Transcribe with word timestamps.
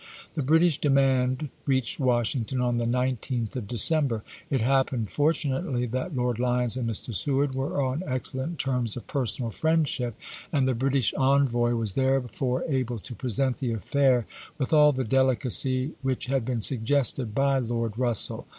The 0.33 0.41
British 0.41 0.79
demand 0.79 1.49
reached 1.67 1.99
Washington 1.99 2.59
on 2.59 2.77
the 2.77 2.87
19th 2.87 3.55
of 3.55 3.67
December. 3.67 4.23
It 4.49 4.59
happened, 4.59 5.11
fortunately, 5.11 5.85
that 5.85 6.15
Lord 6.15 6.39
Lyons 6.39 6.75
and 6.75 6.89
Mr. 6.89 7.13
Seward 7.13 7.53
were 7.53 7.79
on 7.79 8.01
excellent 8.07 8.57
terms 8.57 8.97
of 8.97 9.05
THE 9.05 9.05
"tEENT" 9.05 9.09
affair 9.09 9.21
31 9.21 9.21
personal 9.21 9.51
friendship, 9.51 10.19
and 10.51 10.67
the 10.67 10.73
British 10.73 11.13
envoy 11.13 11.75
was 11.75 11.93
chap. 11.93 11.97
ii. 12.03 12.09
therefore 12.09 12.63
able 12.67 12.97
to 12.97 13.13
present 13.15 13.57
the 13.57 13.73
affair 13.73 14.25
with 14.57 14.73
all 14.73 14.91
the 14.91 15.03
delicacy 15.03 15.91
which 16.01 16.25
had 16.25 16.45
been 16.45 16.61
suggested 16.61 17.35
by 17.35 17.59
Lord 17.59 17.93
Eus 17.99 18.17
sell. 18.21 18.47